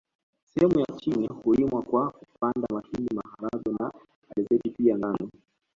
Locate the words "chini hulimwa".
0.97-1.81